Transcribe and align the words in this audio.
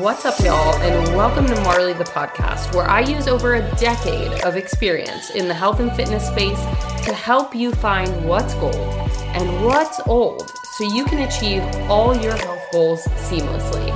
What's 0.00 0.24
up, 0.24 0.38
y'all, 0.38 0.76
and 0.76 1.16
welcome 1.16 1.44
to 1.46 1.60
Marly 1.62 1.92
the 1.92 2.04
podcast, 2.04 2.72
where 2.72 2.88
I 2.88 3.00
use 3.00 3.26
over 3.26 3.56
a 3.56 3.70
decade 3.78 4.44
of 4.44 4.54
experience 4.54 5.30
in 5.30 5.48
the 5.48 5.54
health 5.54 5.80
and 5.80 5.90
fitness 5.96 6.24
space 6.24 6.60
to 7.04 7.12
help 7.12 7.52
you 7.52 7.72
find 7.72 8.24
what's 8.24 8.54
gold 8.54 8.76
and 8.76 9.64
what's 9.64 9.98
old 10.06 10.48
so 10.76 10.84
you 10.94 11.04
can 11.04 11.26
achieve 11.26 11.64
all 11.90 12.16
your 12.16 12.36
health 12.36 12.64
goals 12.70 13.04
seamlessly. 13.06 13.88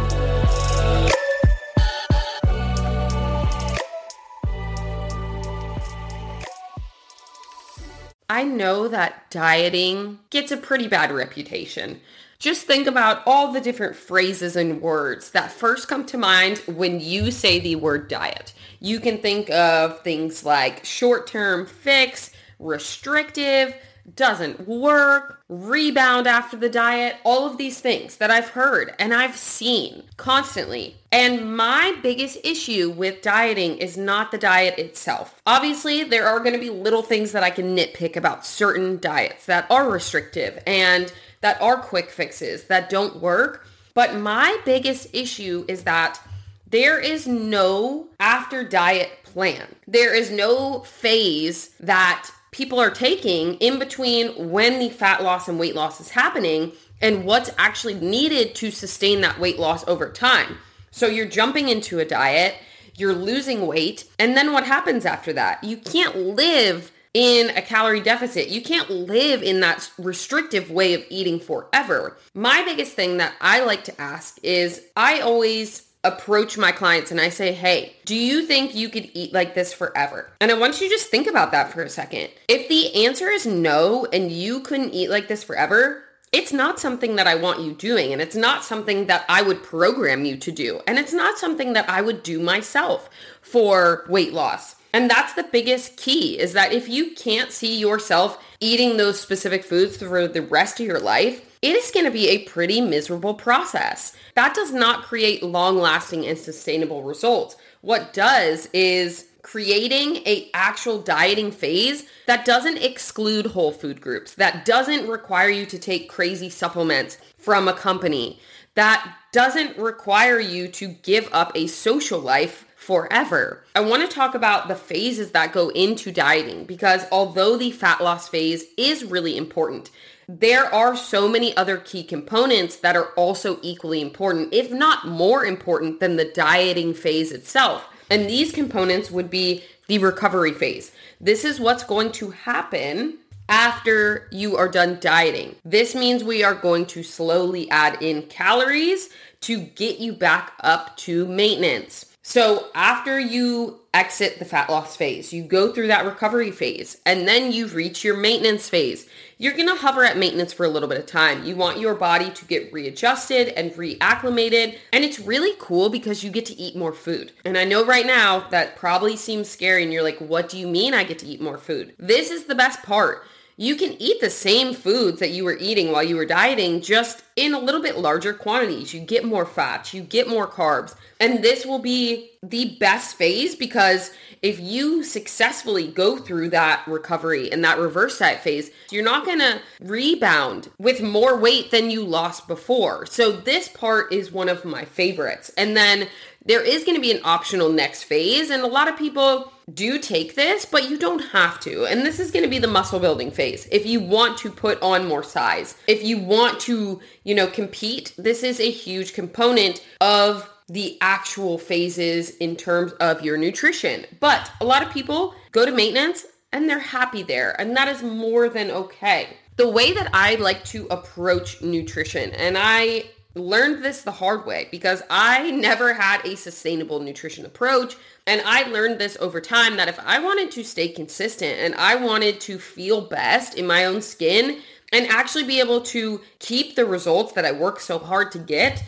I 8.29 8.43
know 8.43 8.89
that 8.89 9.31
dieting 9.31 10.19
gets 10.31 10.51
a 10.51 10.57
pretty 10.57 10.89
bad 10.89 11.13
reputation. 11.13 12.01
Just 12.43 12.67
think 12.67 12.89
about 12.89 13.23
all 13.25 13.53
the 13.53 13.61
different 13.61 13.95
phrases 13.95 14.57
and 14.57 14.83
words 14.83 15.31
that 15.31 15.53
first 15.53 15.87
come 15.87 16.05
to 16.07 16.19
mind 16.19 16.59
when 16.67 16.99
you 16.99 17.31
say 17.31 17.61
the 17.61 17.77
word 17.77 18.09
diet. 18.09 18.53
You 18.81 18.99
can 18.99 19.19
think 19.19 19.49
of 19.51 20.01
things 20.01 20.45
like 20.45 20.85
short-term 20.85 21.67
fix, 21.67 22.33
restrictive, 22.59 23.77
doesn't 24.17 24.67
work, 24.67 25.45
rebound 25.49 26.27
after 26.27 26.57
the 26.57 26.69
diet, 26.69 27.15
all 27.23 27.47
of 27.47 27.59
these 27.59 27.81
things 27.81 28.17
that 28.17 28.33
I've 28.33 28.49
heard 28.49 28.93
and 28.99 29.15
I've 29.15 29.37
seen 29.37 30.03
constantly. 30.17 30.97
And 31.13 31.57
my 31.57 31.97
biggest 32.03 32.39
issue 32.43 32.91
with 32.91 33.23
dieting 33.23 33.79
is 33.79 33.97
not 33.97 34.33
the 34.33 34.39
diet 34.39 34.81
itself. 34.81 35.41
Obviously, 35.47 36.03
there 36.03 36.27
are 36.27 36.41
going 36.41 36.55
to 36.55 36.59
be 36.59 36.71
little 36.71 37.03
things 37.03 37.31
that 37.31 37.45
I 37.45 37.51
can 37.51 37.77
nitpick 37.77 38.17
about 38.17 38.45
certain 38.45 38.99
diets 38.99 39.47
that 39.47 39.71
are 39.71 39.89
restrictive 39.89 40.61
and 40.67 41.13
that 41.43 41.61
are 41.61 41.77
quick 41.77 42.11
fixes 42.11 42.65
that 42.65 42.89
don't 42.89 43.21
work. 43.21 43.67
But 43.95 44.17
my 44.17 44.59
biggest 44.65 45.09
issue 45.13 45.67
is 45.69 45.85
that 45.85 46.19
there 46.67 46.99
is 46.99 47.27
no 47.27 48.09
after 48.19 48.67
diet 48.67 49.11
plan. 49.25 49.67
There 49.87 50.15
is 50.15 50.31
no 50.31 50.81
phase 50.81 51.69
that 51.81 52.31
people 52.51 52.81
are 52.81 52.91
taking 52.91 53.55
in 53.57 53.79
between 53.79 54.51
when 54.51 54.79
the 54.79 54.89
fat 54.89 55.23
loss 55.23 55.49
and 55.49 55.59
weight 55.59 55.75
loss 55.75 56.01
is 56.01 56.11
happening 56.11 56.73
and 57.03 57.25
what's 57.25 57.51
actually 57.59 57.95
needed 57.95 58.55
to 58.55 58.71
sustain 58.71 59.21
that 59.21 59.39
weight 59.39 59.59
loss 59.59 59.87
over 59.87 60.09
time. 60.11 60.57
So 60.91 61.07
you're 61.07 61.27
jumping 61.27 61.69
into 61.69 61.99
a 61.99 62.05
diet, 62.05 62.55
you're 62.95 63.15
losing 63.15 63.67
weight, 63.67 64.05
and 64.19 64.37
then 64.37 64.53
what 64.53 64.65
happens 64.65 65.05
after 65.05 65.33
that? 65.33 65.65
You 65.65 65.79
can't 65.79 66.17
live 66.17 66.93
in 67.15 67.51
a 67.57 67.63
calorie 67.63 68.01
deficit. 68.01 68.49
You 68.49 68.63
can't 68.63 68.89
live 68.91 69.43
in 69.43 69.61
that 69.61 69.91
restrictive 69.99 70.71
way 70.71 70.95
of 70.95 71.05
eating 71.11 71.39
forever. 71.39 72.17
My 72.35 72.63
biggest 72.65 72.95
thing 72.95 73.19
that 73.19 73.35
I 73.41 73.65
like 73.65 73.85
to 73.85 74.01
ask 74.01 74.39
is 74.43 74.83
I 74.97 75.21
always 75.21 75.87
approach 76.05 76.59
my 76.59 76.73
clients 76.73 77.11
and 77.11 77.21
I 77.21 77.29
say, 77.29 77.53
hey, 77.53 77.95
do 78.05 78.17
you 78.17 78.45
think 78.45 78.75
you 78.75 78.89
could 78.89 79.09
eat 79.15 79.33
like 79.33 79.55
this 79.55 79.73
forever? 79.73 80.31
And 80.41 80.51
I 80.51 80.59
want 80.59 80.81
you 80.81 80.89
to 80.89 80.95
just 80.95 81.11
think 81.11 81.29
about 81.29 81.53
that 81.53 81.73
for 81.73 81.83
a 81.83 81.89
second. 81.89 82.31
If 82.49 82.69
the 82.69 83.05
answer 83.07 83.29
is 83.29 83.47
no 83.47 84.07
and 84.13 84.33
you 84.33 84.61
couldn't 84.61 84.95
eat 84.95 85.11
like 85.11 85.29
this 85.29 85.45
forever, 85.45 86.03
it's 86.33 86.53
not 86.53 86.81
something 86.81 87.17
that 87.17 87.27
I 87.27 87.35
want 87.35 87.61
you 87.61 87.75
doing 87.75 88.13
and 88.13 88.21
it's 88.21 88.35
not 88.35 88.65
something 88.65 89.07
that 89.07 89.25
I 89.29 89.43
would 89.43 89.63
program 89.63 90.25
you 90.25 90.37
to 90.39 90.51
do. 90.51 90.81
And 90.87 90.99
it's 90.99 91.13
not 91.13 91.39
something 91.39 91.75
that 91.75 91.89
I 91.89 92.01
would 92.01 92.23
do 92.23 92.41
myself 92.41 93.09
for 93.41 94.05
weight 94.09 94.33
loss. 94.33 94.77
And 94.93 95.11
that's 95.11 95.33
the 95.33 95.45
biggest 95.45 95.97
key 95.97 96.39
is 96.39 96.53
that 96.53 96.73
if 96.73 96.89
you 96.89 97.13
can't 97.13 97.51
see 97.51 97.79
yourself 97.79 98.43
eating 98.61 98.97
those 98.97 99.21
specific 99.21 99.65
foods 99.65 99.97
for 99.97 100.29
the 100.29 100.43
rest 100.43 100.81
of 100.81 100.87
your 100.87 101.01
life, 101.01 101.43
it 101.63 101.75
is 101.75 101.91
going 101.91 102.07
to 102.07 102.13
be 102.13 102.29
a 102.29 102.45
pretty 102.45 102.81
miserable 102.81 103.35
process. 103.35 104.15
That 104.35 104.55
does 104.55 104.73
not 104.73 105.05
create 105.05 105.43
long-lasting 105.43 106.27
and 106.27 106.39
sustainable 106.39 107.03
results. 107.03 107.57
What 107.81 108.13
does 108.13 108.69
is 108.73 109.27
creating 109.43 110.17
a 110.27 110.51
actual 110.55 111.01
dieting 111.01 111.51
phase 111.51 112.05
that 112.27 112.45
doesn't 112.45 112.79
exclude 112.79 113.47
whole 113.47 113.73
food 113.73 114.01
groups, 114.01 114.35
that 114.35 114.65
doesn't 114.65 115.09
require 115.09 115.49
you 115.49 115.67
to 115.67 115.79
take 115.79 116.09
crazy 116.09 116.49
supplements 116.49 117.19
from 117.37 117.67
a 117.67 117.73
company, 117.73 118.39
that 118.75 119.17
doesn't 119.33 119.77
require 119.77 120.39
you 120.39 120.69
to 120.69 120.89
give 120.89 121.29
up 121.33 121.51
a 121.55 121.67
social 121.67 122.21
life 122.21 122.67
forever. 122.83 123.63
I 123.77 123.81
want 123.81 124.03
to 124.03 124.13
talk 124.13 124.35
about 124.35 124.67
the 124.67 124.75
phases 124.75 125.31
that 125.31 125.53
go 125.53 125.69
into 125.69 126.11
dieting 126.11 126.65
because 126.65 127.07
although 127.13 127.57
the 127.57 127.71
fat 127.71 128.01
loss 128.01 128.29
phase 128.29 128.65
is 128.77 129.05
really 129.05 129.37
important, 129.37 129.91
there 130.29 130.65
are 130.75 130.97
so 130.97 131.29
many 131.29 131.57
other 131.57 131.77
key 131.77 132.03
components 132.03 132.77
that 132.77 132.97
are 132.97 133.11
also 133.15 133.61
equally 133.63 134.01
important, 134.01 134.53
if 134.53 134.73
not 134.73 135.07
more 135.07 135.45
important 135.45 136.01
than 136.01 136.17
the 136.17 136.25
dieting 136.25 136.93
phase 136.93 137.31
itself. 137.31 137.87
And 138.11 138.29
these 138.29 138.51
components 138.51 139.13
would 139.13 139.31
be 139.31 139.63
the 139.87 139.99
recovery 139.99 140.53
phase. 140.53 140.91
This 141.21 141.45
is 141.45 141.61
what's 141.61 141.85
going 141.85 142.11
to 142.13 142.31
happen 142.31 143.19
after 143.49 144.29
you 144.33 144.57
are 144.57 144.69
done 144.69 144.99
dieting. 145.01 145.55
This 145.65 145.95
means 145.95 146.25
we 146.25 146.43
are 146.43 146.55
going 146.55 146.87
to 146.87 147.05
slowly 147.05 147.71
add 147.71 148.03
in 148.03 148.23
calories 148.23 149.09
to 149.43 149.61
get 149.61 149.99
you 149.99 150.13
back 150.13 150.53
up 150.61 150.97
to 150.97 151.27
maintenance. 151.27 152.12
So 152.25 152.69
after 152.73 153.19
you 153.19 153.81
exit 153.93 154.39
the 154.39 154.45
fat 154.45 154.71
loss 154.71 154.97
phase, 154.97 155.33
you 155.33 155.43
go 155.43 155.73
through 155.73 155.89
that 155.89 156.07
recovery 156.07 156.53
phase, 156.53 156.99
and 157.05 157.27
then 157.27 157.51
you 157.51 157.67
reach 157.67 158.05
your 158.05 158.17
maintenance 158.17 158.69
phase. 158.69 159.09
You're 159.39 159.55
going 159.55 159.69
to 159.69 159.75
hover 159.75 160.05
at 160.05 160.17
maintenance 160.17 160.53
for 160.53 160.65
a 160.65 160.69
little 160.69 160.89
bit 160.89 161.01
of 161.01 161.07
time. 161.07 161.45
You 161.45 161.57
want 161.57 161.81
your 161.81 161.97
body 161.97 162.31
to 162.31 162.45
get 162.45 162.73
readjusted 162.73 163.49
and 163.49 163.73
reacclimated, 163.73 164.79
and 164.93 165.05
it's 165.05 165.19
really 165.19 165.57
cool 165.59 165.89
because 165.89 166.23
you 166.23 166.31
get 166.31 166.47
to 166.47 166.57
eat 166.57 166.77
more 166.77 166.93
food. 166.93 167.33
And 167.45 167.59
I 167.59 167.65
know 167.65 167.85
right 167.85 168.07
now 168.07 168.49
that 168.51 168.77
probably 168.77 169.17
seems 169.17 169.49
scary 169.49 169.83
and 169.83 169.93
you're 169.93 170.05
like, 170.05 170.19
what 170.19 170.49
do 170.49 170.59
you 170.59 170.69
mean 170.69 170.95
I 170.95 171.03
get 171.03 171.19
to 171.19 171.27
eat 171.27 171.41
more 171.41 171.59
food? 171.59 171.93
This 171.99 172.31
is 172.31 172.45
the 172.45 172.55
best 172.55 172.85
part 172.85 173.27
you 173.57 173.77
can 173.77 174.01
eat 174.01 174.21
the 174.21 174.31
same 174.31 174.75
foods 174.75 175.21
that 175.21 175.31
you 175.31 175.45
were 175.45 175.57
eating 175.59 175.93
while 175.93 176.03
you 176.03 176.17
were 176.17 176.25
dieting 176.25 176.81
just 176.81 177.23
in 177.37 177.55
a 177.55 177.59
little 177.59 177.83
bit 177.83 177.99
larger 177.99 178.33
quantities. 178.33 178.95
You 178.95 179.01
get 179.01 179.25
more 179.25 179.47
fats, 179.47 179.93
you 179.93 180.03
get 180.03 180.29
more 180.29 180.47
carbs. 180.47 180.95
And 181.21 181.43
this 181.43 181.67
will 181.67 181.79
be 181.79 182.31
the 182.43 182.77
best 182.81 183.17
phase 183.17 183.55
because 183.55 184.11
if 184.41 184.59
you 184.59 185.05
successfully 185.05 185.87
go 185.87 186.19
through 186.19 186.51
that 186.51 186.83
recovery 186.89 187.53
and 187.53 187.63
that 187.63 187.79
reverse 187.79 188.19
diet 188.19 188.41
phase, 188.41 188.71
you're 188.91 189.05
not 189.05 189.25
going 189.25 189.39
to 189.39 189.61
rebound 189.81 190.71
with 190.79 191.01
more 191.01 191.39
weight 191.39 191.71
than 191.71 191.91
you 191.91 192.05
lost 192.05 192.49
before. 192.49 193.07
So 193.07 193.31
this 193.31 193.69
part 193.69 194.13
is 194.13 194.33
one 194.33 194.49
of 194.49 194.65
my 194.65 194.85
favorites. 194.85 195.53
And 195.57 195.77
then 195.77 196.09
there 196.45 196.65
is 196.65 196.83
going 196.83 196.97
to 196.97 197.01
be 197.01 197.13
an 197.13 197.21
optional 197.23 197.69
next 197.69 198.03
phase 198.03 198.51
and 198.51 198.63
a 198.63 198.67
lot 198.67 198.89
of 198.89 198.99
people 198.99 199.52
do 199.73 199.99
take 199.99 200.35
this, 200.35 200.65
but 200.65 200.89
you 200.89 200.99
don't 200.99 201.31
have 201.31 201.61
to. 201.61 201.85
And 201.85 202.03
this 202.03 202.19
is 202.19 202.31
going 202.31 202.45
to 202.45 202.51
be 202.51 202.59
the 202.59 202.67
muscle 202.67 203.01
building 203.01 203.31
phase. 203.31 203.69
If 203.71 203.87
you 203.87 204.01
want 204.01 204.39
to 204.39 204.51
put 204.51 204.81
on 204.83 205.07
more 205.07 205.23
size, 205.23 205.77
if 205.87 206.03
you 206.03 206.19
want 206.19 206.61
to, 206.61 207.01
you 207.25 207.35
know, 207.35 207.47
compete, 207.47 208.15
this 208.17 208.43
is 208.43 208.61
a 208.61 208.71
huge 208.71 209.13
component 209.15 209.85
of 210.01 210.49
the 210.69 210.97
actual 211.01 211.59
phases 211.59 212.31
in 212.37 212.57
terms 212.57 212.93
of 212.93 213.23
your 213.23 213.37
nutrition. 213.37 214.07
But 214.21 214.51
a 214.61 214.65
lot 214.65 214.83
of 214.83 214.93
people 214.93 215.35
go 215.51 215.67
to 215.67 215.73
maintenance 215.73 216.27
and 216.53 216.69
they're 216.69 216.79
happy 216.79 217.23
there. 217.23 217.59
And 217.61 217.77
that 217.77 217.89
is 217.89 218.03
more 218.03 218.49
than 218.49 218.71
okay. 218.71 219.37
The 219.57 219.69
way 219.69 219.93
that 219.93 220.11
I 220.15 220.37
like 220.37 220.65
to 220.67 220.87
approach 220.87 221.61
nutrition, 221.61 222.31
and 222.33 222.57
I 222.59 223.05
learned 223.35 223.85
this 223.85 224.03
the 224.03 224.13
hard 224.13 224.47
way 224.47 224.69
because 224.71 225.03
I 225.09 225.51
never 225.51 225.95
had 225.95 226.25
a 226.25 226.37
sustainable 226.37 227.01
nutrition 227.01 227.47
approach. 227.47 227.97
And 228.27 228.43
I 228.45 228.65
learned 228.65 228.99
this 228.99 229.17
over 229.21 229.41
time 229.41 229.77
that 229.77 229.89
if 229.89 229.99
I 230.01 230.19
wanted 230.19 230.51
to 230.53 230.65
stay 230.65 230.89
consistent 230.89 231.59
and 231.59 231.75
I 231.75 231.97
wanted 231.97 232.41
to 232.43 232.59
feel 232.59 233.01
best 233.01 233.57
in 233.57 233.67
my 233.67 233.85
own 233.85 234.03
skin 234.03 234.61
and 234.93 235.07
actually 235.07 235.45
be 235.45 235.61
able 235.61 235.81
to 235.81 236.21
keep 236.39 236.77
the 236.77 236.85
results 236.85 237.33
that 237.33 237.45
I 237.45 237.53
work 237.53 237.81
so 237.81 237.99
hard 237.99 238.31
to 238.33 238.39
get, 238.39 238.85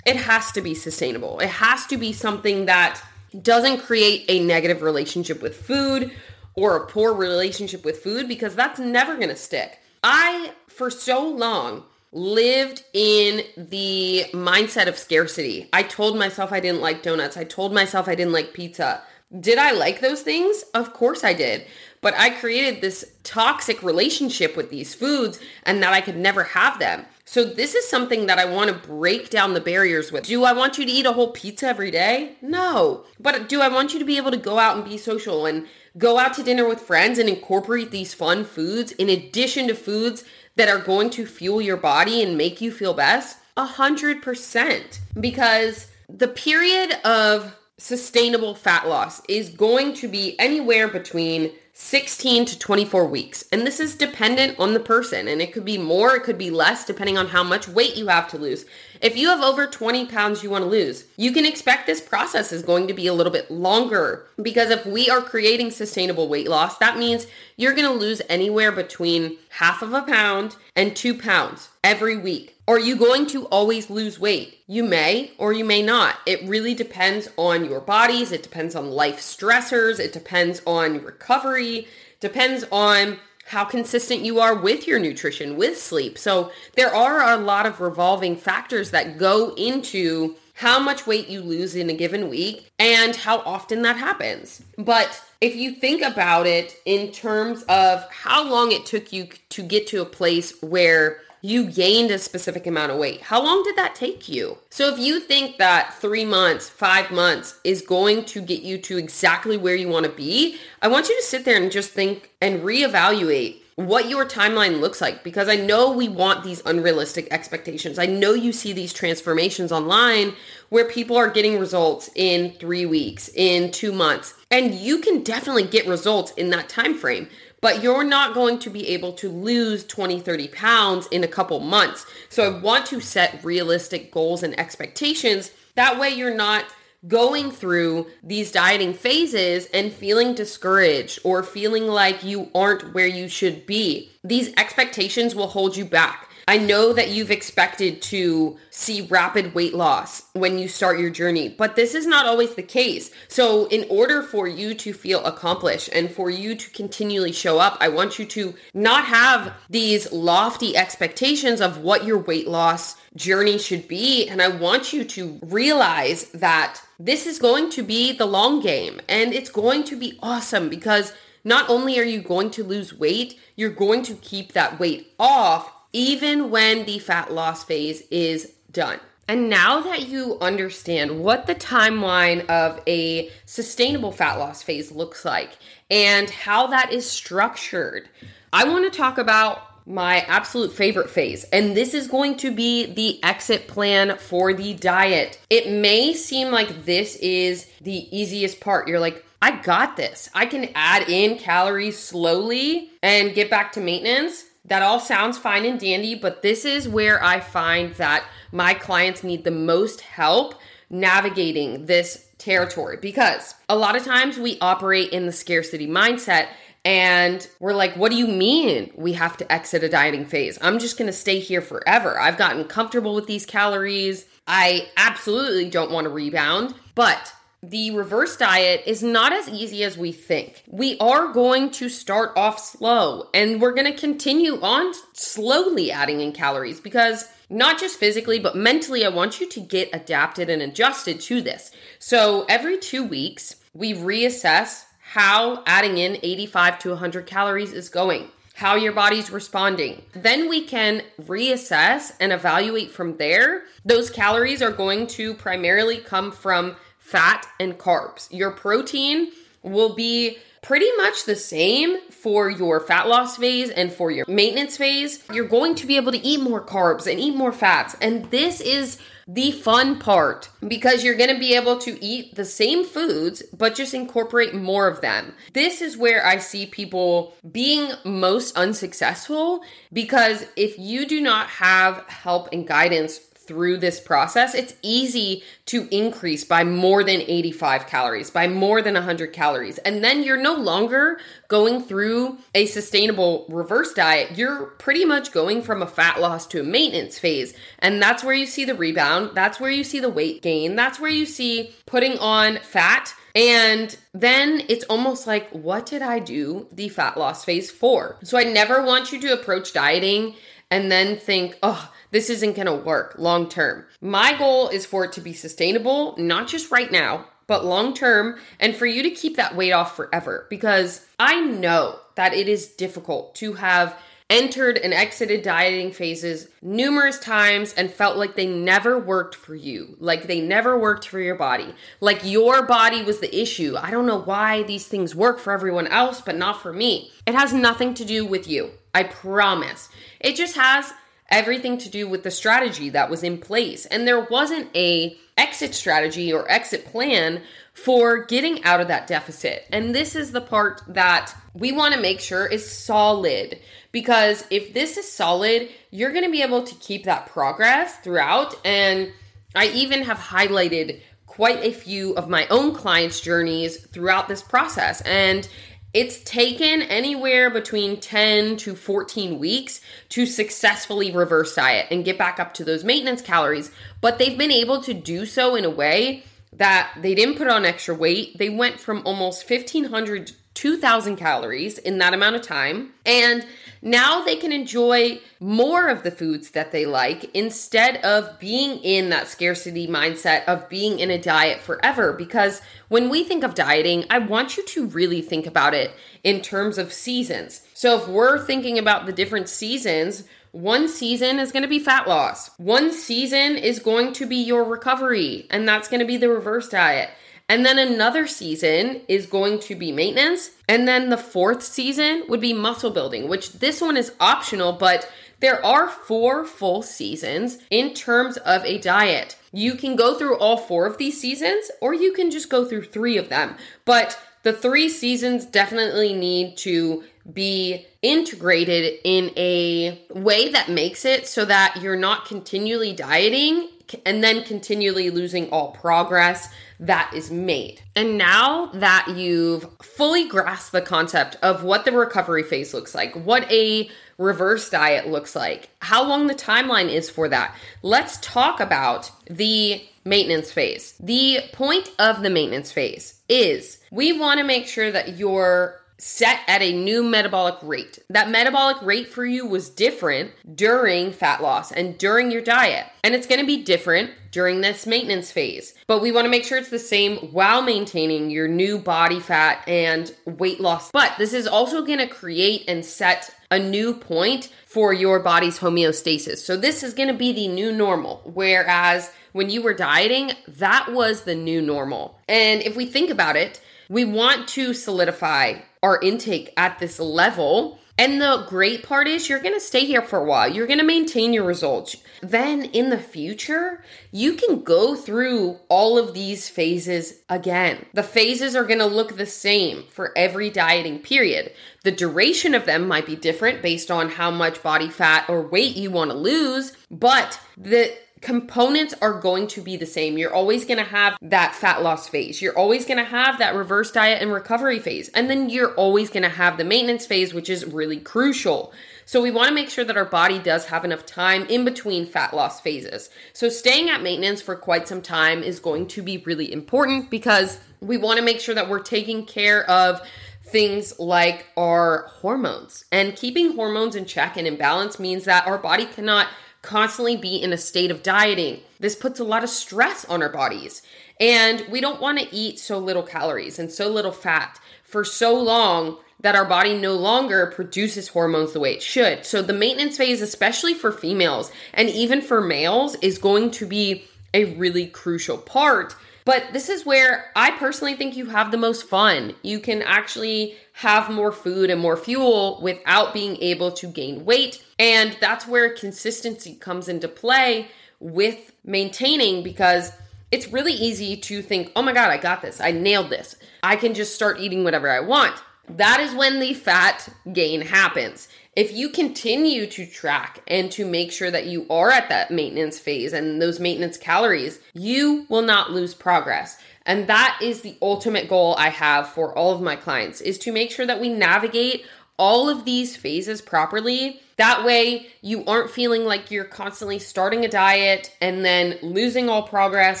it 0.04 0.16
has 0.16 0.52
to 0.52 0.60
be 0.60 0.74
sustainable. 0.74 1.40
It 1.40 1.48
has 1.48 1.86
to 1.86 1.96
be 1.96 2.12
something 2.12 2.66
that 2.66 3.02
doesn't 3.42 3.78
create 3.78 4.24
a 4.28 4.44
negative 4.44 4.82
relationship 4.82 5.42
with 5.42 5.56
food 5.56 6.12
or 6.54 6.76
a 6.76 6.86
poor 6.86 7.12
relationship 7.12 7.84
with 7.84 8.02
food 8.02 8.28
because 8.28 8.54
that's 8.54 8.78
never 8.78 9.16
going 9.16 9.28
to 9.28 9.36
stick. 9.36 9.80
I, 10.04 10.52
for 10.68 10.90
so 10.90 11.26
long, 11.26 11.84
lived 12.12 12.84
in 12.92 13.42
the 13.56 14.26
mindset 14.32 14.86
of 14.86 14.96
scarcity. 14.96 15.68
I 15.72 15.82
told 15.82 16.18
myself 16.18 16.52
I 16.52 16.60
didn't 16.60 16.80
like 16.80 17.02
donuts. 17.02 17.36
I 17.36 17.44
told 17.44 17.74
myself 17.74 18.08
I 18.08 18.14
didn't 18.14 18.32
like 18.32 18.54
pizza. 18.54 19.02
Did 19.40 19.58
I 19.58 19.72
like 19.72 20.00
those 20.00 20.22
things? 20.22 20.64
Of 20.72 20.92
course 20.92 21.24
I 21.24 21.34
did. 21.34 21.66
But 22.00 22.14
I 22.14 22.30
created 22.30 22.80
this 22.80 23.04
toxic 23.24 23.82
relationship 23.82 24.56
with 24.56 24.70
these 24.70 24.94
foods 24.94 25.40
and 25.64 25.82
that 25.82 25.92
I 25.92 26.00
could 26.00 26.16
never 26.16 26.44
have 26.44 26.78
them. 26.78 27.04
So 27.24 27.42
this 27.44 27.74
is 27.74 27.88
something 27.88 28.26
that 28.26 28.38
I 28.38 28.44
want 28.44 28.70
to 28.70 28.88
break 28.88 29.30
down 29.30 29.54
the 29.54 29.60
barriers 29.60 30.12
with. 30.12 30.26
Do 30.26 30.44
I 30.44 30.52
want 30.52 30.78
you 30.78 30.86
to 30.86 30.92
eat 30.92 31.06
a 31.06 31.12
whole 31.12 31.32
pizza 31.32 31.66
every 31.66 31.90
day? 31.90 32.36
No. 32.40 33.04
But 33.18 33.48
do 33.48 33.60
I 33.60 33.68
want 33.68 33.92
you 33.92 33.98
to 33.98 34.04
be 34.04 34.16
able 34.16 34.30
to 34.30 34.36
go 34.36 34.60
out 34.60 34.76
and 34.76 34.84
be 34.84 34.96
social 34.96 35.44
and 35.44 35.66
go 35.98 36.18
out 36.18 36.34
to 36.34 36.44
dinner 36.44 36.68
with 36.68 36.80
friends 36.80 37.18
and 37.18 37.28
incorporate 37.28 37.90
these 37.90 38.14
fun 38.14 38.44
foods 38.44 38.92
in 38.92 39.08
addition 39.08 39.66
to 39.66 39.74
foods 39.74 40.22
that 40.56 40.68
are 40.68 40.78
going 40.78 41.10
to 41.10 41.26
fuel 41.26 41.60
your 41.60 41.76
body 41.76 42.22
and 42.22 42.36
make 42.36 42.60
you 42.60 42.72
feel 42.72 42.94
best? 42.94 43.38
A 43.56 43.64
hundred 43.64 44.22
percent. 44.22 45.00
Because 45.18 45.88
the 46.08 46.28
period 46.28 46.92
of 47.04 47.54
sustainable 47.78 48.54
fat 48.54 48.88
loss 48.88 49.22
is 49.28 49.50
going 49.50 49.92
to 49.94 50.08
be 50.08 50.38
anywhere 50.38 50.88
between 50.88 51.52
16 51.74 52.46
to 52.46 52.58
24 52.58 53.06
weeks. 53.06 53.44
And 53.52 53.66
this 53.66 53.80
is 53.80 53.96
dependent 53.96 54.58
on 54.58 54.72
the 54.72 54.80
person. 54.80 55.28
And 55.28 55.42
it 55.42 55.52
could 55.52 55.66
be 55.66 55.76
more, 55.76 56.16
it 56.16 56.22
could 56.22 56.38
be 56.38 56.50
less, 56.50 56.86
depending 56.86 57.18
on 57.18 57.28
how 57.28 57.44
much 57.44 57.68
weight 57.68 57.96
you 57.96 58.06
have 58.06 58.28
to 58.28 58.38
lose. 58.38 58.64
If 59.00 59.16
you 59.16 59.28
have 59.28 59.42
over 59.42 59.66
20 59.66 60.06
pounds 60.06 60.42
you 60.42 60.50
want 60.50 60.64
to 60.64 60.70
lose, 60.70 61.04
you 61.16 61.32
can 61.32 61.44
expect 61.44 61.86
this 61.86 62.00
process 62.00 62.52
is 62.52 62.62
going 62.62 62.88
to 62.88 62.94
be 62.94 63.06
a 63.06 63.14
little 63.14 63.32
bit 63.32 63.50
longer 63.50 64.26
because 64.40 64.70
if 64.70 64.86
we 64.86 65.10
are 65.10 65.20
creating 65.20 65.70
sustainable 65.70 66.28
weight 66.28 66.48
loss, 66.48 66.78
that 66.78 66.98
means 66.98 67.26
you're 67.56 67.74
going 67.74 67.90
to 67.90 67.98
lose 67.98 68.22
anywhere 68.28 68.72
between 68.72 69.36
half 69.50 69.82
of 69.82 69.92
a 69.92 70.02
pound 70.02 70.56
and 70.74 70.96
two 70.96 71.14
pounds 71.14 71.68
every 71.82 72.16
week. 72.16 72.56
Are 72.68 72.80
you 72.80 72.96
going 72.96 73.26
to 73.28 73.46
always 73.46 73.90
lose 73.90 74.18
weight? 74.18 74.58
You 74.66 74.82
may 74.82 75.32
or 75.38 75.52
you 75.52 75.64
may 75.64 75.82
not. 75.82 76.16
It 76.26 76.42
really 76.48 76.74
depends 76.74 77.28
on 77.36 77.64
your 77.64 77.80
bodies. 77.80 78.32
It 78.32 78.42
depends 78.42 78.74
on 78.74 78.90
life 78.90 79.20
stressors. 79.20 80.00
It 80.00 80.12
depends 80.12 80.62
on 80.66 81.04
recovery. 81.04 81.86
Depends 82.18 82.64
on 82.72 83.18
how 83.46 83.64
consistent 83.64 84.22
you 84.22 84.40
are 84.40 84.54
with 84.54 84.86
your 84.86 84.98
nutrition, 84.98 85.56
with 85.56 85.80
sleep. 85.80 86.18
So 86.18 86.50
there 86.74 86.92
are 86.94 87.32
a 87.32 87.36
lot 87.36 87.64
of 87.64 87.80
revolving 87.80 88.36
factors 88.36 88.90
that 88.90 89.18
go 89.18 89.54
into 89.54 90.34
how 90.54 90.80
much 90.80 91.06
weight 91.06 91.28
you 91.28 91.42
lose 91.42 91.76
in 91.76 91.88
a 91.90 91.94
given 91.94 92.28
week 92.28 92.70
and 92.78 93.14
how 93.14 93.40
often 93.40 93.82
that 93.82 93.96
happens. 93.96 94.62
But 94.78 95.22
if 95.40 95.54
you 95.54 95.72
think 95.72 96.02
about 96.02 96.46
it 96.46 96.76
in 96.86 97.12
terms 97.12 97.62
of 97.64 98.10
how 98.10 98.48
long 98.48 98.72
it 98.72 98.86
took 98.86 99.12
you 99.12 99.28
to 99.50 99.62
get 99.62 99.86
to 99.88 100.00
a 100.00 100.06
place 100.06 100.60
where 100.62 101.20
you 101.46 101.70
gained 101.70 102.10
a 102.10 102.18
specific 102.18 102.66
amount 102.66 102.90
of 102.90 102.98
weight. 102.98 103.22
How 103.22 103.40
long 103.40 103.62
did 103.62 103.76
that 103.76 103.94
take 103.94 104.28
you? 104.28 104.58
So 104.68 104.92
if 104.92 104.98
you 104.98 105.20
think 105.20 105.58
that 105.58 105.94
three 105.94 106.24
months, 106.24 106.68
five 106.68 107.12
months 107.12 107.60
is 107.62 107.82
going 107.82 108.24
to 108.24 108.40
get 108.40 108.62
you 108.62 108.78
to 108.78 108.98
exactly 108.98 109.56
where 109.56 109.76
you 109.76 109.88
want 109.88 110.06
to 110.06 110.12
be, 110.12 110.58
I 110.82 110.88
want 110.88 111.08
you 111.08 111.16
to 111.16 111.22
sit 111.22 111.44
there 111.44 111.62
and 111.62 111.70
just 111.70 111.92
think 111.92 112.30
and 112.40 112.62
reevaluate 112.62 113.62
what 113.76 114.08
your 114.08 114.24
timeline 114.24 114.80
looks 114.80 115.00
like 115.00 115.22
because 115.22 115.48
I 115.48 115.56
know 115.56 115.92
we 115.92 116.08
want 116.08 116.42
these 116.42 116.62
unrealistic 116.64 117.28
expectations. 117.30 117.98
I 117.98 118.06
know 118.06 118.32
you 118.32 118.52
see 118.52 118.72
these 118.72 118.92
transformations 118.92 119.70
online 119.70 120.32
where 120.70 120.86
people 120.86 121.16
are 121.16 121.28
getting 121.28 121.60
results 121.60 122.10
in 122.14 122.52
3 122.52 122.86
weeks, 122.86 123.28
in 123.34 123.70
2 123.70 123.92
months, 123.92 124.34
and 124.50 124.74
you 124.74 124.98
can 124.98 125.22
definitely 125.22 125.66
get 125.66 125.86
results 125.86 126.32
in 126.32 126.48
that 126.50 126.68
time 126.68 126.94
frame 126.94 127.28
but 127.60 127.82
you're 127.82 128.04
not 128.04 128.34
going 128.34 128.58
to 128.60 128.70
be 128.70 128.88
able 128.88 129.12
to 129.14 129.28
lose 129.28 129.84
20, 129.84 130.20
30 130.20 130.48
pounds 130.48 131.06
in 131.08 131.24
a 131.24 131.28
couple 131.28 131.60
months. 131.60 132.06
So 132.28 132.44
I 132.44 132.60
want 132.60 132.86
to 132.86 133.00
set 133.00 133.44
realistic 133.44 134.12
goals 134.12 134.42
and 134.42 134.58
expectations. 134.58 135.50
That 135.74 135.98
way 135.98 136.10
you're 136.10 136.34
not 136.34 136.64
going 137.08 137.50
through 137.50 138.06
these 138.22 138.50
dieting 138.50 138.92
phases 138.92 139.66
and 139.66 139.92
feeling 139.92 140.34
discouraged 140.34 141.20
or 141.24 141.42
feeling 141.42 141.86
like 141.86 142.24
you 142.24 142.50
aren't 142.54 142.94
where 142.94 143.06
you 143.06 143.28
should 143.28 143.66
be. 143.66 144.10
These 144.24 144.52
expectations 144.56 145.34
will 145.34 145.48
hold 145.48 145.76
you 145.76 145.84
back. 145.84 146.28
I 146.48 146.58
know 146.58 146.92
that 146.92 147.10
you've 147.10 147.32
expected 147.32 148.00
to 148.02 148.56
see 148.70 149.02
rapid 149.02 149.52
weight 149.52 149.74
loss 149.74 150.22
when 150.32 150.60
you 150.60 150.68
start 150.68 151.00
your 151.00 151.10
journey, 151.10 151.48
but 151.48 151.74
this 151.74 151.92
is 151.92 152.06
not 152.06 152.24
always 152.24 152.54
the 152.54 152.62
case. 152.62 153.10
So 153.26 153.66
in 153.66 153.84
order 153.90 154.22
for 154.22 154.46
you 154.46 154.72
to 154.74 154.92
feel 154.92 155.24
accomplished 155.24 155.88
and 155.92 156.08
for 156.08 156.30
you 156.30 156.54
to 156.54 156.70
continually 156.70 157.32
show 157.32 157.58
up, 157.58 157.76
I 157.80 157.88
want 157.88 158.20
you 158.20 158.26
to 158.26 158.54
not 158.72 159.06
have 159.06 159.54
these 159.68 160.12
lofty 160.12 160.76
expectations 160.76 161.60
of 161.60 161.78
what 161.78 162.04
your 162.04 162.18
weight 162.18 162.46
loss 162.46 162.94
journey 163.16 163.58
should 163.58 163.88
be. 163.88 164.28
And 164.28 164.40
I 164.40 164.46
want 164.46 164.92
you 164.92 165.02
to 165.02 165.40
realize 165.42 166.30
that 166.30 166.80
this 167.00 167.26
is 167.26 167.40
going 167.40 167.70
to 167.70 167.82
be 167.82 168.12
the 168.12 168.26
long 168.26 168.60
game 168.60 169.00
and 169.08 169.34
it's 169.34 169.50
going 169.50 169.82
to 169.82 169.98
be 169.98 170.16
awesome 170.22 170.68
because 170.68 171.12
not 171.42 171.68
only 171.68 171.98
are 171.98 172.04
you 172.04 172.20
going 172.20 172.50
to 172.52 172.62
lose 172.62 172.94
weight, 172.94 173.36
you're 173.56 173.70
going 173.70 174.04
to 174.04 174.14
keep 174.14 174.52
that 174.52 174.78
weight 174.78 175.12
off 175.18 175.72
even 175.96 176.50
when 176.50 176.84
the 176.84 176.98
fat 176.98 177.32
loss 177.32 177.64
phase 177.64 178.02
is 178.10 178.52
done. 178.70 179.00
And 179.26 179.48
now 179.48 179.80
that 179.80 180.06
you 180.06 180.38
understand 180.40 181.20
what 181.20 181.46
the 181.46 181.54
timeline 181.54 182.44
of 182.50 182.82
a 182.86 183.30
sustainable 183.46 184.12
fat 184.12 184.34
loss 184.34 184.62
phase 184.62 184.92
looks 184.92 185.24
like 185.24 185.56
and 185.90 186.28
how 186.28 186.66
that 186.66 186.92
is 186.92 187.08
structured, 187.10 188.10
I 188.52 188.68
want 188.68 188.84
to 188.84 188.96
talk 188.96 189.16
about 189.16 189.86
my 189.86 190.18
absolute 190.28 190.70
favorite 190.70 191.08
phase. 191.08 191.44
And 191.44 191.74
this 191.74 191.94
is 191.94 192.08
going 192.08 192.36
to 192.38 192.54
be 192.54 192.92
the 192.92 193.24
exit 193.24 193.66
plan 193.66 194.18
for 194.18 194.52
the 194.52 194.74
diet. 194.74 195.40
It 195.48 195.70
may 195.70 196.12
seem 196.12 196.50
like 196.50 196.84
this 196.84 197.16
is 197.16 197.66
the 197.80 198.14
easiest 198.14 198.60
part. 198.60 198.86
You're 198.86 199.00
like, 199.00 199.24
I 199.40 199.62
got 199.62 199.96
this. 199.96 200.28
I 200.34 200.44
can 200.44 200.68
add 200.74 201.08
in 201.08 201.38
calories 201.38 201.98
slowly 201.98 202.90
and 203.02 203.34
get 203.34 203.48
back 203.48 203.72
to 203.72 203.80
maintenance. 203.80 204.44
That 204.68 204.82
all 204.82 205.00
sounds 205.00 205.38
fine 205.38 205.64
and 205.64 205.78
dandy, 205.78 206.14
but 206.14 206.42
this 206.42 206.64
is 206.64 206.88
where 206.88 207.22
I 207.22 207.40
find 207.40 207.94
that 207.94 208.24
my 208.52 208.74
clients 208.74 209.22
need 209.22 209.44
the 209.44 209.50
most 209.50 210.00
help 210.00 210.54
navigating 210.90 211.86
this 211.86 212.28
territory 212.38 212.96
because 213.00 213.54
a 213.68 213.76
lot 213.76 213.96
of 213.96 214.04
times 214.04 214.38
we 214.38 214.58
operate 214.60 215.10
in 215.10 215.26
the 215.26 215.32
scarcity 215.32 215.86
mindset 215.86 216.48
and 216.84 217.48
we're 217.58 217.74
like, 217.74 217.96
what 217.96 218.12
do 218.12 218.16
you 218.16 218.28
mean 218.28 218.92
we 218.94 219.14
have 219.14 219.36
to 219.38 219.52
exit 219.52 219.82
a 219.82 219.88
dieting 219.88 220.24
phase? 220.24 220.56
I'm 220.62 220.78
just 220.78 220.96
to 221.08 221.12
stay 221.12 221.40
here 221.40 221.60
forever. 221.60 222.20
I've 222.20 222.38
gotten 222.38 222.64
comfortable 222.64 223.14
with 223.14 223.26
these 223.26 223.44
calories. 223.44 224.24
I 224.46 224.86
absolutely 224.96 225.68
don't 225.68 225.90
want 225.90 226.04
to 226.04 226.10
rebound, 226.10 226.74
but 226.94 227.32
the 227.62 227.90
reverse 227.92 228.36
diet 228.36 228.82
is 228.86 229.02
not 229.02 229.32
as 229.32 229.48
easy 229.48 229.82
as 229.82 229.96
we 229.96 230.12
think. 230.12 230.62
We 230.68 230.98
are 230.98 231.32
going 231.32 231.70
to 231.72 231.88
start 231.88 232.32
off 232.36 232.58
slow 232.58 233.28
and 233.34 233.60
we're 233.60 233.74
going 233.74 233.90
to 233.92 233.98
continue 233.98 234.60
on 234.60 234.92
slowly 235.14 235.90
adding 235.90 236.20
in 236.20 236.32
calories 236.32 236.80
because 236.80 237.28
not 237.48 237.78
just 237.78 237.98
physically, 237.98 238.38
but 238.38 238.56
mentally, 238.56 239.04
I 239.04 239.08
want 239.08 239.40
you 239.40 239.48
to 239.48 239.60
get 239.60 239.88
adapted 239.92 240.50
and 240.50 240.62
adjusted 240.62 241.20
to 241.22 241.40
this. 241.40 241.70
So 241.98 242.44
every 242.48 242.78
two 242.78 243.04
weeks, 243.04 243.56
we 243.72 243.94
reassess 243.94 244.84
how 245.00 245.62
adding 245.66 245.98
in 245.98 246.18
85 246.22 246.78
to 246.80 246.88
100 246.90 247.26
calories 247.26 247.72
is 247.72 247.88
going 247.88 248.28
how 248.56 248.74
your 248.74 248.92
body's 248.92 249.30
responding. 249.30 250.00
Then 250.14 250.48
we 250.48 250.64
can 250.64 251.02
reassess 251.20 252.12
and 252.18 252.32
evaluate 252.32 252.90
from 252.90 253.18
there. 253.18 253.64
Those 253.84 254.08
calories 254.08 254.62
are 254.62 254.72
going 254.72 255.08
to 255.08 255.34
primarily 255.34 255.98
come 255.98 256.32
from 256.32 256.76
fat, 257.06 257.46
and 257.60 257.78
carbs. 257.78 258.28
Your 258.32 258.50
protein 258.50 259.30
will 259.62 259.94
be 259.94 260.38
pretty 260.62 260.90
much 260.96 261.24
the 261.24 261.36
same 261.36 261.96
for 262.10 262.50
your 262.50 262.80
fat 262.80 263.06
loss 263.06 263.36
phase 263.36 263.70
and 263.70 263.92
for 263.92 264.10
your 264.10 264.24
maintenance 264.26 264.76
phase. 264.76 265.22
You're 265.32 265.46
going 265.46 265.76
to 265.76 265.86
be 265.86 265.96
able 265.96 266.10
to 266.10 266.18
eat 266.18 266.40
more 266.40 266.60
carbs 266.64 267.10
and 267.10 267.20
eat 267.20 267.36
more 267.36 267.52
fats. 267.52 267.94
And 268.00 268.24
this 268.32 268.60
is 268.60 268.98
the 269.28 269.52
fun 269.52 269.98
part 269.98 270.48
because 270.66 271.02
you're 271.02 271.16
going 271.16 271.32
to 271.32 271.38
be 271.38 271.54
able 271.54 271.78
to 271.78 272.04
eat 272.04 272.34
the 272.36 272.44
same 272.44 272.84
foods 272.84 273.42
but 273.56 273.74
just 273.74 273.94
incorporate 273.94 274.54
more 274.54 274.88
of 274.88 275.00
them. 275.00 275.34
This 275.52 275.82
is 275.82 275.96
where 275.96 276.24
I 276.24 276.38
see 276.38 276.66
people 276.66 277.34
being 277.50 277.90
most 278.04 278.56
unsuccessful 278.56 279.62
because 279.92 280.46
if 280.56 280.78
you 280.78 281.06
do 281.06 281.20
not 281.20 281.48
have 281.48 282.04
help 282.08 282.48
and 282.52 282.66
guidance 282.66 283.20
through 283.46 283.78
this 283.78 284.00
process, 284.00 284.54
it's 284.54 284.74
easy 284.82 285.42
to 285.66 285.88
increase 285.90 286.44
by 286.44 286.64
more 286.64 287.02
than 287.02 287.20
85 287.20 287.86
calories, 287.86 288.30
by 288.30 288.48
more 288.48 288.82
than 288.82 288.94
100 288.94 289.32
calories. 289.32 289.78
And 289.78 290.02
then 290.02 290.22
you're 290.22 290.40
no 290.40 290.54
longer 290.54 291.18
going 291.48 291.82
through 291.82 292.38
a 292.54 292.66
sustainable 292.66 293.46
reverse 293.48 293.92
diet. 293.92 294.36
You're 294.36 294.66
pretty 294.66 295.04
much 295.04 295.32
going 295.32 295.62
from 295.62 295.82
a 295.82 295.86
fat 295.86 296.20
loss 296.20 296.46
to 296.48 296.60
a 296.60 296.64
maintenance 296.64 297.18
phase. 297.18 297.54
And 297.78 298.00
that's 298.00 298.24
where 298.24 298.34
you 298.34 298.46
see 298.46 298.64
the 298.64 298.74
rebound. 298.74 299.30
That's 299.34 299.60
where 299.60 299.70
you 299.70 299.84
see 299.84 300.00
the 300.00 300.08
weight 300.08 300.42
gain. 300.42 300.76
That's 300.76 301.00
where 301.00 301.10
you 301.10 301.26
see 301.26 301.74
putting 301.86 302.18
on 302.18 302.58
fat. 302.58 303.14
And 303.34 303.94
then 304.14 304.62
it's 304.70 304.84
almost 304.84 305.26
like, 305.26 305.50
what 305.50 305.84
did 305.84 306.00
I 306.00 306.20
do 306.20 306.68
the 306.72 306.88
fat 306.88 307.18
loss 307.18 307.44
phase 307.44 307.70
for? 307.70 308.16
So 308.22 308.38
I 308.38 308.44
never 308.44 308.82
want 308.82 309.12
you 309.12 309.20
to 309.20 309.34
approach 309.34 309.74
dieting 309.74 310.36
and 310.70 310.90
then 310.90 311.16
think, 311.16 311.58
oh, 311.62 311.92
this 312.10 312.30
isn't 312.30 312.56
going 312.56 312.66
to 312.66 312.74
work 312.74 313.14
long 313.18 313.48
term. 313.48 313.84
My 314.00 314.36
goal 314.36 314.68
is 314.68 314.86
for 314.86 315.04
it 315.04 315.12
to 315.12 315.20
be 315.20 315.32
sustainable, 315.32 316.14
not 316.18 316.48
just 316.48 316.70
right 316.70 316.90
now, 316.90 317.26
but 317.46 317.64
long 317.64 317.94
term, 317.94 318.38
and 318.58 318.74
for 318.74 318.86
you 318.86 319.02
to 319.02 319.10
keep 319.10 319.36
that 319.36 319.56
weight 319.56 319.72
off 319.72 319.96
forever. 319.96 320.46
Because 320.50 321.06
I 321.18 321.40
know 321.40 321.98
that 322.16 322.34
it 322.34 322.48
is 322.48 322.68
difficult 322.68 323.34
to 323.36 323.54
have 323.54 323.96
entered 324.28 324.76
and 324.76 324.92
exited 324.92 325.42
dieting 325.42 325.92
phases 325.92 326.48
numerous 326.60 327.18
times 327.18 327.72
and 327.74 327.90
felt 327.90 328.16
like 328.16 328.34
they 328.34 328.46
never 328.46 328.98
worked 328.98 329.36
for 329.36 329.54
you, 329.54 329.96
like 330.00 330.26
they 330.26 330.40
never 330.40 330.78
worked 330.78 331.06
for 331.06 331.20
your 331.20 331.36
body, 331.36 331.72
like 332.00 332.24
your 332.24 332.66
body 332.66 333.02
was 333.02 333.20
the 333.20 333.40
issue. 333.40 333.76
I 333.78 333.90
don't 333.90 334.06
know 334.06 334.20
why 334.20 334.64
these 334.64 334.88
things 334.88 335.14
work 335.14 335.38
for 335.38 335.52
everyone 335.52 335.86
else, 335.86 336.20
but 336.20 336.36
not 336.36 336.60
for 336.60 336.72
me. 336.72 337.12
It 337.24 337.34
has 337.34 337.52
nothing 337.52 337.94
to 337.94 338.04
do 338.04 338.26
with 338.26 338.48
you. 338.48 338.72
I 338.92 339.04
promise. 339.04 339.88
It 340.20 340.34
just 340.34 340.56
has 340.56 340.92
everything 341.30 341.78
to 341.78 341.88
do 341.88 342.08
with 342.08 342.22
the 342.22 342.30
strategy 342.30 342.88
that 342.90 343.10
was 343.10 343.22
in 343.22 343.38
place. 343.38 343.86
And 343.86 344.06
there 344.06 344.20
wasn't 344.20 344.74
a 344.74 345.16
exit 345.36 345.74
strategy 345.74 346.32
or 346.32 346.50
exit 346.50 346.86
plan 346.86 347.42
for 347.74 348.24
getting 348.24 348.64
out 348.64 348.80
of 348.80 348.88
that 348.88 349.06
deficit. 349.06 349.66
And 349.70 349.94
this 349.94 350.16
is 350.16 350.32
the 350.32 350.40
part 350.40 350.80
that 350.88 351.34
we 351.52 351.72
want 351.72 351.94
to 351.94 352.00
make 352.00 352.20
sure 352.20 352.46
is 352.46 352.70
solid 352.70 353.58
because 353.96 354.44
if 354.50 354.74
this 354.74 354.98
is 354.98 355.10
solid, 355.10 355.70
you're 355.90 356.12
going 356.12 356.26
to 356.26 356.30
be 356.30 356.42
able 356.42 356.62
to 356.62 356.74
keep 356.74 357.04
that 357.04 357.24
progress 357.24 357.96
throughout. 358.00 358.54
And 358.62 359.10
I 359.54 359.68
even 359.68 360.02
have 360.02 360.18
highlighted 360.18 361.00
quite 361.24 361.64
a 361.64 361.72
few 361.72 362.12
of 362.12 362.28
my 362.28 362.46
own 362.48 362.74
clients' 362.74 363.22
journeys 363.22 363.78
throughout 363.86 364.28
this 364.28 364.42
process. 364.42 365.00
And 365.00 365.48
it's 365.94 366.22
taken 366.24 366.82
anywhere 366.82 367.48
between 367.48 367.98
10 367.98 368.58
to 368.58 368.74
14 368.74 369.38
weeks 369.38 369.80
to 370.10 370.26
successfully 370.26 371.10
reverse 371.10 371.54
diet 371.54 371.86
and 371.90 372.04
get 372.04 372.18
back 372.18 372.38
up 372.38 372.52
to 372.52 372.64
those 372.64 372.84
maintenance 372.84 373.22
calories, 373.22 373.70
but 374.02 374.18
they've 374.18 374.36
been 374.36 374.52
able 374.52 374.82
to 374.82 374.92
do 374.92 375.24
so 375.24 375.54
in 375.54 375.64
a 375.64 375.70
way 375.70 376.22
that 376.52 376.90
they 377.00 377.14
didn't 377.14 377.38
put 377.38 377.48
on 377.48 377.64
extra 377.64 377.94
weight. 377.94 378.36
They 378.36 378.50
went 378.50 378.78
from 378.78 379.00
almost 379.06 379.48
1500 379.48 380.32
2,000 380.56 381.16
calories 381.16 381.76
in 381.76 381.98
that 381.98 382.14
amount 382.14 382.34
of 382.34 382.42
time. 382.42 382.92
And 383.04 383.46
now 383.86 384.24
they 384.24 384.34
can 384.34 384.50
enjoy 384.50 385.20
more 385.38 385.86
of 385.86 386.02
the 386.02 386.10
foods 386.10 386.50
that 386.50 386.72
they 386.72 386.84
like 386.84 387.30
instead 387.34 387.98
of 388.04 388.38
being 388.40 388.80
in 388.82 389.10
that 389.10 389.28
scarcity 389.28 389.86
mindset 389.86 390.44
of 390.46 390.68
being 390.68 390.98
in 390.98 391.08
a 391.08 391.22
diet 391.22 391.60
forever. 391.60 392.12
Because 392.12 392.60
when 392.88 393.08
we 393.08 393.22
think 393.22 393.44
of 393.44 393.54
dieting, 393.54 394.04
I 394.10 394.18
want 394.18 394.56
you 394.56 394.66
to 394.66 394.86
really 394.88 395.22
think 395.22 395.46
about 395.46 395.72
it 395.72 395.92
in 396.24 396.40
terms 396.40 396.78
of 396.78 396.92
seasons. 396.92 397.62
So 397.74 397.96
if 397.96 398.08
we're 398.08 398.44
thinking 398.44 398.76
about 398.76 399.06
the 399.06 399.12
different 399.12 399.48
seasons, 399.48 400.24
one 400.50 400.88
season 400.88 401.38
is 401.38 401.52
going 401.52 401.62
to 401.62 401.68
be 401.68 401.78
fat 401.78 402.08
loss. 402.08 402.50
One 402.58 402.92
season 402.92 403.56
is 403.56 403.78
going 403.78 404.14
to 404.14 404.26
be 404.26 404.36
your 404.36 404.64
recovery, 404.64 405.46
and 405.48 405.68
that's 405.68 405.86
going 405.86 406.00
to 406.00 406.06
be 406.06 406.16
the 406.16 406.28
reverse 406.28 406.68
diet. 406.68 407.10
And 407.48 407.64
then 407.64 407.78
another 407.78 408.26
season 408.26 409.02
is 409.08 409.26
going 409.26 409.60
to 409.60 409.76
be 409.76 409.92
maintenance. 409.92 410.50
And 410.68 410.88
then 410.88 411.10
the 411.10 411.16
fourth 411.16 411.62
season 411.62 412.24
would 412.28 412.40
be 412.40 412.52
muscle 412.52 412.90
building, 412.90 413.28
which 413.28 413.52
this 413.54 413.80
one 413.80 413.96
is 413.96 414.12
optional, 414.18 414.72
but 414.72 415.10
there 415.40 415.64
are 415.64 415.88
four 415.88 416.44
full 416.44 416.82
seasons 416.82 417.58
in 417.70 417.94
terms 417.94 418.36
of 418.38 418.64
a 418.64 418.78
diet. 418.78 419.36
You 419.52 419.74
can 419.74 419.94
go 419.94 420.18
through 420.18 420.38
all 420.38 420.56
four 420.56 420.86
of 420.86 420.98
these 420.98 421.20
seasons, 421.20 421.70
or 421.80 421.94
you 421.94 422.12
can 422.12 422.30
just 422.30 422.50
go 422.50 422.64
through 422.64 422.84
three 422.84 423.16
of 423.16 423.28
them. 423.28 423.56
But 423.84 424.18
the 424.42 424.52
three 424.52 424.88
seasons 424.88 425.44
definitely 425.44 426.14
need 426.14 426.56
to 426.58 427.04
be 427.32 427.86
integrated 428.02 429.00
in 429.04 429.32
a 429.36 430.00
way 430.10 430.50
that 430.50 430.70
makes 430.70 431.04
it 431.04 431.26
so 431.26 431.44
that 431.44 431.78
you're 431.82 431.96
not 431.96 432.26
continually 432.26 432.92
dieting 432.92 433.68
and 434.04 434.22
then 434.22 434.44
continually 434.44 435.10
losing 435.10 435.50
all 435.50 435.72
progress 435.72 436.48
that 436.80 437.12
is 437.14 437.30
made. 437.30 437.80
And 437.94 438.18
now 438.18 438.66
that 438.74 439.14
you've 439.16 439.66
fully 439.82 440.28
grasped 440.28 440.72
the 440.72 440.82
concept 440.82 441.36
of 441.42 441.62
what 441.62 441.84
the 441.84 441.92
recovery 441.92 442.42
phase 442.42 442.74
looks 442.74 442.94
like, 442.94 443.14
what 443.14 443.50
a 443.50 443.88
reverse 444.18 444.70
diet 444.70 445.08
looks 445.08 445.36
like, 445.36 445.68
how 445.80 446.06
long 446.06 446.26
the 446.26 446.34
timeline 446.34 446.90
is 446.90 447.10
for 447.10 447.28
that, 447.28 447.54
let's 447.82 448.18
talk 448.18 448.60
about 448.60 449.10
the 449.26 449.82
maintenance 450.04 450.52
phase. 450.52 450.94
The 451.00 451.40
point 451.52 451.90
of 451.98 452.22
the 452.22 452.30
maintenance 452.30 452.72
phase 452.72 453.20
is 453.28 453.78
we 453.90 454.12
want 454.12 454.38
to 454.38 454.44
make 454.44 454.66
sure 454.66 454.90
that 454.90 455.16
you're 455.18 455.80
set 455.98 456.40
at 456.46 456.62
a 456.62 456.72
new 456.72 457.02
metabolic 457.02 457.56
rate. 457.62 457.98
That 458.10 458.30
metabolic 458.30 458.80
rate 458.82 459.08
for 459.08 459.24
you 459.24 459.46
was 459.46 459.70
different 459.70 460.32
during 460.54 461.12
fat 461.12 461.42
loss 461.42 461.72
and 461.72 461.96
during 461.96 462.30
your 462.30 462.42
diet. 462.42 462.86
And 463.02 463.14
it's 463.14 463.26
going 463.26 463.40
to 463.40 463.46
be 463.46 463.62
different 463.62 464.10
during 464.30 464.60
this 464.60 464.86
maintenance 464.86 465.32
phase. 465.32 465.74
But 465.86 466.02
we 466.02 466.12
want 466.12 466.26
to 466.26 466.30
make 466.30 466.44
sure 466.44 466.58
it's 466.58 466.68
the 466.68 466.78
same 466.78 467.16
while 467.32 467.62
maintaining 467.62 468.30
your 468.30 468.48
new 468.48 468.78
body 468.78 469.20
fat 469.20 469.66
and 469.66 470.12
weight 470.26 470.60
loss. 470.60 470.90
But 470.90 471.14
this 471.16 471.32
is 471.32 471.46
also 471.46 471.84
going 471.84 472.00
to 472.00 472.06
create 472.06 472.64
and 472.68 472.84
set 472.84 473.34
a 473.50 473.58
new 473.58 473.94
point 473.94 474.52
for 474.66 474.92
your 474.92 475.20
body's 475.20 475.58
homeostasis. 475.60 476.38
So 476.38 476.56
this 476.56 476.82
is 476.82 476.92
going 476.92 477.08
to 477.08 477.14
be 477.14 477.32
the 477.32 477.48
new 477.48 477.72
normal. 477.72 478.20
Whereas 478.24 479.10
when 479.32 479.50
you 479.50 479.62
were 479.62 479.74
dieting, 479.74 480.32
that 480.48 480.92
was 480.92 481.22
the 481.22 481.34
new 481.34 481.62
normal. 481.62 482.18
And 482.28 482.60
if 482.62 482.76
we 482.76 482.86
think 482.86 483.10
about 483.10 483.36
it, 483.36 483.60
we 483.88 484.04
want 484.04 484.48
to 484.48 484.74
solidify 484.74 485.60
our 485.82 486.00
intake 486.00 486.52
at 486.56 486.78
this 486.78 486.98
level. 486.98 487.78
And 487.98 488.20
the 488.20 488.44
great 488.46 488.82
part 488.82 489.08
is 489.08 489.28
you're 489.28 489.40
going 489.40 489.54
to 489.54 489.60
stay 489.60 489.86
here 489.86 490.02
for 490.02 490.18
a 490.18 490.24
while. 490.24 490.52
You're 490.52 490.66
going 490.66 490.80
to 490.80 490.84
maintain 490.84 491.32
your 491.32 491.44
results. 491.44 491.96
Then 492.20 492.64
in 492.64 492.90
the 492.90 492.98
future, 492.98 493.82
you 494.10 494.34
can 494.34 494.62
go 494.62 494.94
through 494.94 495.60
all 495.70 495.96
of 495.96 496.12
these 496.12 496.48
phases 496.48 497.22
again. 497.30 497.86
The 497.94 498.02
phases 498.02 498.54
are 498.54 498.66
going 498.66 498.80
to 498.80 498.86
look 498.86 499.16
the 499.16 499.24
same 499.24 499.84
for 499.88 500.12
every 500.14 500.50
dieting 500.50 500.98
period. 500.98 501.52
The 501.84 501.92
duration 501.92 502.54
of 502.54 502.66
them 502.66 502.86
might 502.86 503.06
be 503.06 503.16
different 503.16 503.62
based 503.62 503.90
on 503.90 504.10
how 504.10 504.30
much 504.30 504.62
body 504.62 504.90
fat 504.90 505.24
or 505.30 505.48
weight 505.48 505.76
you 505.76 505.90
want 505.90 506.10
to 506.10 506.16
lose, 506.16 506.76
but 506.90 507.40
the 507.56 507.96
components 508.22 508.94
are 509.02 509.20
going 509.20 509.46
to 509.46 509.60
be 509.60 509.76
the 509.76 509.86
same. 509.86 510.16
You're 510.16 510.34
always 510.34 510.64
going 510.64 510.78
to 510.78 510.84
have 510.84 511.18
that 511.20 511.54
fat 511.54 511.82
loss 511.82 512.08
phase. 512.08 512.40
You're 512.40 512.56
always 512.56 512.86
going 512.86 512.98
to 512.98 513.04
have 513.04 513.38
that 513.38 513.54
reverse 513.54 513.90
diet 513.90 514.22
and 514.22 514.32
recovery 514.32 514.78
phase. 514.78 515.08
And 515.10 515.28
then 515.28 515.50
you're 515.50 515.74
always 515.74 516.08
going 516.08 516.22
to 516.22 516.28
have 516.28 516.56
the 516.56 516.64
maintenance 516.64 517.06
phase, 517.06 517.34
which 517.34 517.50
is 517.50 517.66
really 517.66 517.98
crucial. 517.98 518.72
So 519.04 519.22
we 519.22 519.30
want 519.30 519.48
to 519.48 519.54
make 519.54 519.70
sure 519.70 519.84
that 519.84 519.96
our 519.96 520.04
body 520.04 520.38
does 520.38 520.66
have 520.66 520.84
enough 520.84 521.04
time 521.04 521.46
in 521.46 521.64
between 521.64 522.06
fat 522.06 522.34
loss 522.34 522.60
phases. 522.60 523.10
So 523.32 523.48
staying 523.48 523.90
at 523.90 524.02
maintenance 524.02 524.40
for 524.42 524.56
quite 524.56 524.88
some 524.88 525.02
time 525.02 525.42
is 525.42 525.60
going 525.60 525.86
to 525.88 526.02
be 526.02 526.18
really 526.18 526.52
important 526.52 527.10
because 527.10 527.60
we 527.80 527.98
want 527.98 528.18
to 528.18 528.24
make 528.24 528.40
sure 528.40 528.54
that 528.54 528.68
we're 528.68 528.82
taking 528.82 529.26
care 529.26 529.68
of 529.70 530.00
things 530.42 530.98
like 530.98 531.46
our 531.56 532.08
hormones. 532.20 532.84
And 532.90 533.14
keeping 533.14 533.54
hormones 533.54 533.94
in 533.94 534.06
check 534.06 534.36
and 534.36 534.46
in 534.46 534.56
balance 534.56 534.98
means 534.98 535.24
that 535.24 535.46
our 535.46 535.58
body 535.58 535.86
cannot 535.86 536.28
constantly 536.66 537.16
be 537.16 537.36
in 537.36 537.52
a 537.52 537.58
state 537.58 537.90
of 537.90 538.02
dieting. 538.02 538.60
This 538.78 538.94
puts 538.94 539.20
a 539.20 539.24
lot 539.24 539.44
of 539.44 539.50
stress 539.50 540.04
on 540.04 540.22
our 540.22 540.28
bodies. 540.28 540.82
And 541.18 541.64
we 541.70 541.80
don't 541.80 542.00
want 542.00 542.18
to 542.18 542.34
eat 542.34 542.58
so 542.58 542.78
little 542.78 543.02
calories 543.02 543.58
and 543.58 543.72
so 543.72 543.88
little 543.88 544.12
fat 544.12 544.60
for 544.84 545.04
so 545.04 545.34
long 545.40 545.98
that 546.20 546.34
our 546.34 546.44
body 546.44 546.76
no 546.76 546.94
longer 546.94 547.46
produces 547.46 548.08
hormones 548.08 548.52
the 548.52 548.60
way 548.60 548.74
it 548.74 548.82
should. 548.82 549.24
So 549.24 549.42
the 549.42 549.52
maintenance 549.52 549.96
phase, 549.96 550.20
especially 550.20 550.74
for 550.74 550.92
females 550.92 551.52
and 551.72 551.88
even 551.88 552.20
for 552.20 552.40
males, 552.40 552.96
is 552.96 553.18
going 553.18 553.50
to 553.52 553.66
be 553.66 554.04
a 554.34 554.56
really 554.56 554.86
crucial 554.86 555.38
part 555.38 555.94
but 556.26 556.52
this 556.52 556.68
is 556.68 556.84
where 556.84 557.30
I 557.36 557.52
personally 557.52 557.94
think 557.94 558.16
you 558.16 558.26
have 558.26 558.50
the 558.50 558.58
most 558.58 558.88
fun. 558.88 559.36
You 559.42 559.60
can 559.60 559.80
actually 559.80 560.56
have 560.72 561.08
more 561.08 561.30
food 561.30 561.70
and 561.70 561.80
more 561.80 561.96
fuel 561.96 562.58
without 562.60 563.14
being 563.14 563.36
able 563.40 563.70
to 563.70 563.86
gain 563.86 564.24
weight. 564.24 564.62
And 564.76 565.16
that's 565.20 565.46
where 565.46 565.72
consistency 565.72 566.54
comes 566.56 566.88
into 566.88 567.06
play 567.06 567.68
with 568.00 568.52
maintaining 568.64 569.44
because 569.44 569.92
it's 570.32 570.48
really 570.48 570.72
easy 570.72 571.16
to 571.16 571.42
think, 571.42 571.70
oh 571.76 571.82
my 571.82 571.92
God, 571.92 572.10
I 572.10 572.18
got 572.18 572.42
this. 572.42 572.60
I 572.60 572.72
nailed 572.72 573.08
this. 573.08 573.36
I 573.62 573.76
can 573.76 573.94
just 573.94 574.16
start 574.16 574.40
eating 574.40 574.64
whatever 574.64 574.90
I 574.90 574.98
want. 574.98 575.40
That 575.68 576.00
is 576.00 576.12
when 576.12 576.40
the 576.40 576.54
fat 576.54 577.08
gain 577.32 577.60
happens 577.60 578.28
if 578.56 578.72
you 578.72 578.88
continue 578.88 579.66
to 579.66 579.86
track 579.86 580.42
and 580.48 580.72
to 580.72 580.86
make 580.86 581.12
sure 581.12 581.30
that 581.30 581.44
you 581.44 581.66
are 581.68 581.90
at 581.90 582.08
that 582.08 582.30
maintenance 582.30 582.78
phase 582.78 583.12
and 583.12 583.40
those 583.40 583.60
maintenance 583.60 583.98
calories, 583.98 584.58
you 584.72 585.26
will 585.28 585.42
not 585.42 585.72
lose 585.72 585.92
progress. 585.92 586.58
And 586.86 587.06
that 587.06 587.38
is 587.42 587.60
the 587.60 587.76
ultimate 587.82 588.30
goal 588.30 588.54
I 588.56 588.70
have 588.70 589.08
for 589.08 589.36
all 589.36 589.52
of 589.52 589.60
my 589.60 589.76
clients 589.76 590.22
is 590.22 590.38
to 590.38 590.52
make 590.52 590.70
sure 590.70 590.86
that 590.86 591.00
we 591.00 591.10
navigate 591.10 591.84
all 592.18 592.48
of 592.48 592.64
these 592.64 592.96
phases 592.96 593.42
properly. 593.42 594.22
That 594.36 594.64
way, 594.64 595.08
you 595.20 595.44
aren't 595.44 595.70
feeling 595.70 596.04
like 596.04 596.30
you're 596.30 596.44
constantly 596.44 596.98
starting 596.98 597.44
a 597.44 597.48
diet 597.48 598.16
and 598.22 598.42
then 598.42 598.78
losing 598.80 599.28
all 599.28 599.42
progress 599.42 600.00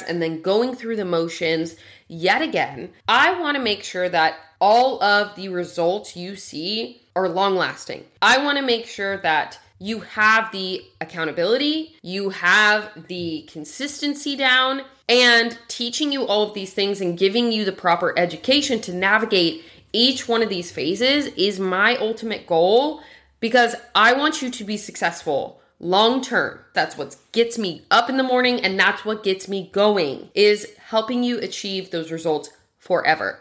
and 0.00 0.22
then 0.22 0.40
going 0.40 0.74
through 0.74 0.96
the 0.96 1.04
motions 1.04 1.76
yet 2.08 2.40
again. 2.40 2.92
I 3.06 3.38
want 3.38 3.58
to 3.58 3.62
make 3.62 3.82
sure 3.82 4.08
that 4.08 4.38
all 4.60 5.02
of 5.02 5.36
the 5.36 5.50
results 5.50 6.16
you 6.16 6.36
see 6.36 7.05
are 7.16 7.28
long 7.28 7.56
lasting. 7.56 8.04
I 8.22 8.38
want 8.44 8.58
to 8.58 8.64
make 8.64 8.86
sure 8.86 9.16
that 9.18 9.58
you 9.78 10.00
have 10.00 10.52
the 10.52 10.82
accountability, 11.00 11.96
you 12.02 12.30
have 12.30 13.06
the 13.08 13.48
consistency 13.50 14.36
down, 14.36 14.82
and 15.08 15.58
teaching 15.68 16.12
you 16.12 16.26
all 16.26 16.42
of 16.42 16.54
these 16.54 16.72
things 16.72 17.00
and 17.00 17.18
giving 17.18 17.50
you 17.50 17.64
the 17.64 17.72
proper 17.72 18.16
education 18.18 18.80
to 18.82 18.94
navigate 18.94 19.64
each 19.92 20.28
one 20.28 20.42
of 20.42 20.48
these 20.48 20.70
phases 20.70 21.26
is 21.36 21.58
my 21.58 21.96
ultimate 21.96 22.46
goal 22.46 23.00
because 23.40 23.74
I 23.94 24.12
want 24.12 24.42
you 24.42 24.50
to 24.50 24.64
be 24.64 24.76
successful 24.76 25.60
long 25.78 26.20
term. 26.22 26.60
That's 26.72 26.96
what 26.96 27.16
gets 27.32 27.58
me 27.58 27.82
up 27.90 28.10
in 28.10 28.16
the 28.16 28.22
morning 28.22 28.60
and 28.60 28.78
that's 28.78 29.04
what 29.04 29.22
gets 29.22 29.48
me 29.48 29.70
going 29.72 30.30
is 30.34 30.74
helping 30.88 31.22
you 31.22 31.38
achieve 31.38 31.90
those 31.90 32.10
results 32.10 32.50
forever. 32.78 33.40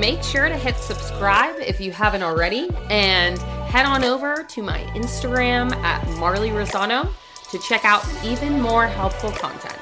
Make 0.00 0.22
sure 0.22 0.48
to 0.48 0.56
hit 0.56 0.78
subscribe 0.78 1.56
if 1.60 1.78
you 1.78 1.92
haven't 1.92 2.22
already 2.22 2.70
and 2.88 3.38
head 3.38 3.84
on 3.84 4.02
over 4.02 4.42
to 4.44 4.62
my 4.62 4.80
Instagram 4.94 5.74
at 5.82 6.08
Marly 6.18 6.48
Razzano 6.48 7.06
to 7.50 7.58
check 7.58 7.84
out 7.84 8.02
even 8.24 8.62
more 8.62 8.86
helpful 8.86 9.30
content. 9.30 9.79